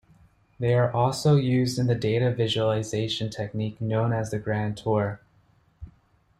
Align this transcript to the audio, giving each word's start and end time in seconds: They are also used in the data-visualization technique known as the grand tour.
They 0.57 0.73
are 0.73 0.91
also 0.91 1.35
used 1.35 1.77
in 1.77 1.85
the 1.85 1.93
data-visualization 1.93 3.29
technique 3.29 3.79
known 3.79 4.13
as 4.13 4.31
the 4.31 4.39
grand 4.39 4.75
tour. 4.77 5.21